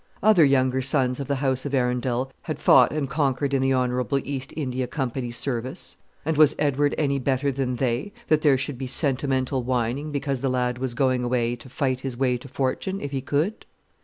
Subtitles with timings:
[0.23, 4.17] Other younger sons of the House of Arundel had fought and conquered in the Honourable
[4.23, 8.87] East India Company's service; and was Edward any better than they, that there should be
[8.87, 13.11] sentimental whining because the lad was going away to fight his way to fortune, if
[13.11, 13.67] he could?